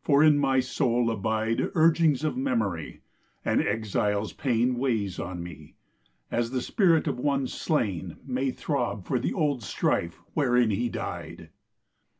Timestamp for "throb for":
8.52-9.18